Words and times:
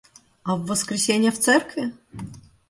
А 0.41 0.55
в 0.55 0.65
воскресенье 0.65 1.29
в 1.31 1.37
церкви? 1.37 1.93